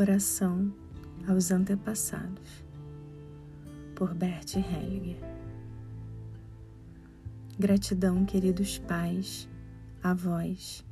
Oração 0.00 0.72
aos 1.28 1.50
antepassados, 1.50 2.64
por 3.94 4.14
Bert 4.14 4.56
Hellinger. 4.56 5.18
Gratidão, 7.58 8.24
queridos 8.24 8.78
pais, 8.78 9.46
avós 10.02 10.82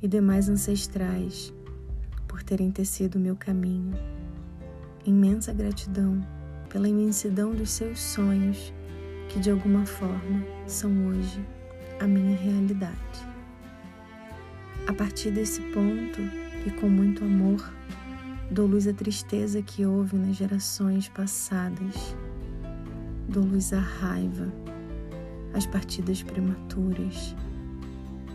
e 0.00 0.08
demais 0.08 0.48
ancestrais, 0.48 1.52
por 2.26 2.42
terem 2.42 2.70
tecido 2.70 3.20
meu 3.20 3.36
caminho. 3.36 3.94
Imensa 5.04 5.52
gratidão 5.52 6.26
pela 6.70 6.88
imensidão 6.88 7.54
dos 7.54 7.68
seus 7.68 8.00
sonhos, 8.00 8.72
que 9.28 9.38
de 9.38 9.50
alguma 9.50 9.84
forma 9.84 10.42
são 10.66 11.08
hoje 11.08 11.46
a 12.00 12.06
minha 12.06 12.34
realidade. 12.34 13.28
A 14.86 14.94
partir 14.94 15.30
desse 15.30 15.60
ponto, 15.74 16.22
e 16.66 16.70
com 16.70 16.88
muito 16.88 17.22
amor, 17.22 17.62
Dou 18.56 18.66
luz 18.66 18.88
à 18.88 18.92
tristeza 18.94 19.60
que 19.60 19.84
houve 19.84 20.16
nas 20.16 20.36
gerações 20.36 21.10
passadas. 21.10 22.16
Dou 23.28 23.44
luz 23.44 23.70
à 23.74 23.78
raiva, 23.78 24.50
às 25.52 25.66
partidas 25.66 26.22
prematuras, 26.22 27.36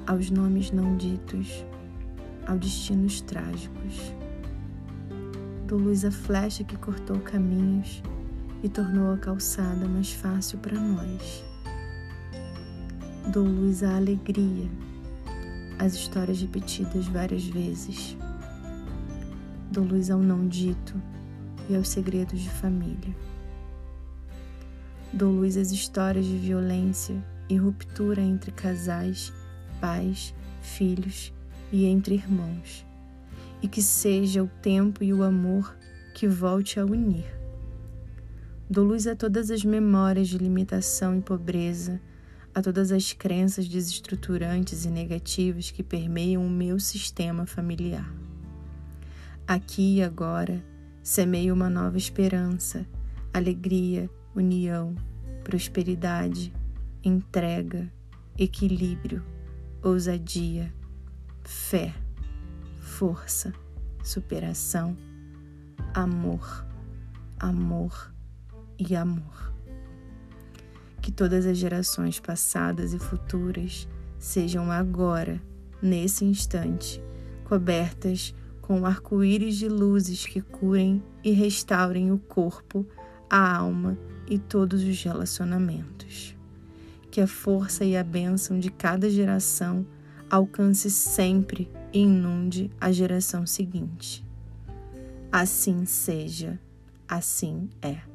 aos 0.06 0.30
nomes 0.30 0.70
não 0.70 0.96
ditos, 0.96 1.66
aos 2.46 2.60
destinos 2.60 3.22
trágicos. 3.22 4.14
Dou 5.66 5.80
luz 5.80 6.06
à 6.06 6.12
flecha 6.12 6.64
que 6.64 6.78
cortou 6.78 7.20
caminhos 7.22 8.04
e 8.62 8.70
tornou 8.70 9.16
a 9.16 9.18
calçada 9.18 9.88
mais 9.88 10.14
fácil 10.14 10.60
para 10.60 10.80
nós. 10.80 11.44
Dou 13.34 13.44
luz 13.44 13.82
à 13.82 13.96
alegria, 13.96 14.70
às 15.80 15.96
histórias 15.96 16.40
repetidas 16.40 17.08
várias 17.08 17.44
vezes 17.44 18.16
dou 19.72 19.86
luz 19.86 20.12
ao 20.12 20.20
não 20.20 20.50
dito 20.50 21.02
e 21.70 21.76
aos 21.78 21.88
segredos 21.88 22.42
de 22.42 22.50
família. 22.50 23.16
Dou 25.14 25.32
luz 25.32 25.56
às 25.56 25.72
histórias 25.72 26.26
de 26.26 26.36
violência 26.36 27.16
e 27.48 27.56
ruptura 27.56 28.22
entre 28.22 28.52
casais, 28.52 29.32
pais, 29.80 30.36
filhos 30.62 31.34
e 31.72 31.86
entre 31.86 32.16
irmãos, 32.16 32.86
e 33.62 33.68
que 33.68 33.82
seja 33.82 34.44
o 34.44 34.48
tempo 34.62 35.06
e 35.06 35.14
o 35.14 35.24
amor 35.24 35.74
que 36.14 36.28
volte 36.28 36.78
a 36.78 36.86
unir. 36.86 37.26
Dou 38.70 38.86
luz 38.86 39.08
a 39.08 39.16
todas 39.16 39.50
as 39.50 39.64
memórias 39.64 40.28
de 40.28 40.38
limitação 40.38 41.18
e 41.18 41.22
pobreza, 41.22 42.02
a 42.54 42.62
todas 42.62 42.92
as 42.92 43.14
crenças 43.14 43.70
desestruturantes 43.70 44.84
e 44.84 44.90
negativas 44.90 45.72
que 45.72 45.82
permeiam 45.82 46.46
o 46.46 46.50
meu 46.50 46.78
sistema 46.78 47.46
familiar. 47.46 48.31
Aqui 49.48 49.98
e 49.98 50.04
agora, 50.04 50.64
semeie 51.04 51.52
uma 51.52 51.70
nova 51.70 51.98
esperança, 51.98 52.86
alegria, 53.34 54.10
união, 54.36 54.96
prosperidade, 55.44 56.54
entrega, 57.04 57.92
equilíbrio, 58.38 59.24
ousadia, 59.84 60.74
fé, 61.44 61.94
força, 62.80 63.52
superação, 64.04 64.96
amor, 65.94 66.66
amor 67.40 68.14
e 68.78 68.96
amor. 68.96 69.52
Que 71.02 71.12
todas 71.12 71.46
as 71.46 71.58
gerações 71.58 72.20
passadas 72.20 72.94
e 72.94 73.00
futuras 73.00 73.88
sejam 74.20 74.72
agora, 74.72 75.42
nesse 75.82 76.24
instante, 76.24 77.02
cobertas 77.44 78.36
com 78.72 78.86
arco-íris 78.86 79.58
de 79.58 79.68
luzes 79.68 80.26
que 80.26 80.40
curem 80.40 81.04
e 81.22 81.32
restaurem 81.32 82.10
o 82.10 82.18
corpo, 82.18 82.88
a 83.30 83.58
alma 83.58 84.00
e 84.30 84.40
todos 84.40 84.82
os 84.82 85.04
relacionamentos. 85.04 86.38
Que 87.12 87.20
a 87.20 87.28
força 87.28 87.84
e 87.84 87.98
a 87.98 88.04
bênção 88.04 88.58
de 88.58 88.72
cada 88.72 89.10
geração 89.10 89.86
alcance 90.30 90.90
sempre 90.90 91.70
e 91.92 92.00
inunde 92.00 92.72
a 92.80 92.94
geração 92.94 93.46
seguinte. 93.46 94.26
Assim 95.30 95.84
seja, 95.84 96.58
assim 97.10 97.68
é. 97.82 98.11